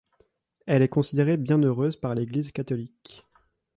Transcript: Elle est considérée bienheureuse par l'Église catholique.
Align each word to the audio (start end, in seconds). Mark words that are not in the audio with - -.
Elle 0.65 0.81
est 0.81 0.87
considérée 0.89 1.37
bienheureuse 1.37 1.95
par 1.95 2.15
l'Église 2.15 2.51
catholique. 2.51 3.23